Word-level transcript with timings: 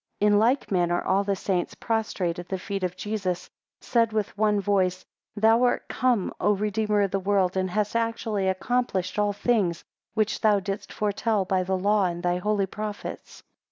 8 0.19 0.25
In 0.25 0.39
like 0.39 0.71
manner 0.71 0.99
all 0.99 1.23
the 1.23 1.35
saints, 1.35 1.75
prostrate 1.75 2.39
at 2.39 2.49
the 2.49 2.57
feet 2.57 2.81
of 2.83 2.95
Jesus, 2.97 3.51
said 3.81 4.11
with 4.11 4.35
one 4.35 4.59
voice, 4.59 5.05
Thou 5.35 5.61
art 5.61 5.87
come, 5.89 6.33
O 6.39 6.53
Redeemer 6.55 7.01
of 7.03 7.11
the 7.11 7.19
world, 7.19 7.55
and 7.55 7.69
hast 7.69 7.95
actually 7.95 8.47
accomplished 8.47 9.19
all 9.19 9.31
things, 9.31 9.83
which 10.15 10.41
thou 10.41 10.59
didst 10.59 10.91
foretell 10.91 11.45
by 11.45 11.61
the 11.61 11.77
law 11.77 12.05
and 12.05 12.23
thy 12.23 12.37
holy 12.37 12.65
prophets. 12.65 13.43